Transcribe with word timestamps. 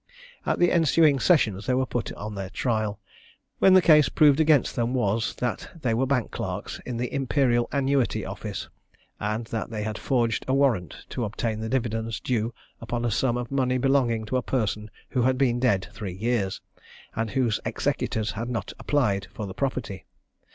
At 0.47 0.57
the 0.57 0.71
ensuing 0.71 1.19
Sessions 1.19 1.67
they 1.67 1.75
were 1.75 1.85
put 1.85 2.11
on 2.13 2.33
their 2.33 2.49
trial, 2.49 2.99
when 3.59 3.75
the 3.75 3.83
case 3.83 4.09
proved 4.09 4.39
against 4.39 4.75
them 4.75 4.95
was, 4.95 5.35
that 5.35 5.69
they 5.79 5.93
were 5.93 6.07
bank 6.07 6.31
clerks 6.31 6.79
in 6.87 6.97
the 6.97 7.13
Imperial 7.13 7.69
Annuity 7.71 8.25
Office, 8.25 8.67
and 9.19 9.45
that 9.53 9.69
they 9.69 9.83
had 9.83 9.99
forged 9.99 10.43
a 10.47 10.55
warrant 10.55 11.05
to 11.09 11.23
obtain 11.23 11.59
the 11.59 11.69
dividends 11.69 12.19
due 12.19 12.51
upon 12.81 13.05
a 13.05 13.11
sum 13.11 13.37
of 13.37 13.51
money 13.51 13.77
belonging 13.77 14.25
to 14.25 14.37
a 14.37 14.41
person 14.41 14.89
who 15.09 15.21
had 15.21 15.37
been 15.37 15.59
dead 15.59 15.87
three 15.93 16.13
years, 16.15 16.61
and 17.15 17.29
whose 17.29 17.59
executors 17.63 18.31
had 18.31 18.49
not 18.49 18.73
applied 18.79 19.27
for 19.31 19.45
the 19.45 19.53
property. 19.53 20.05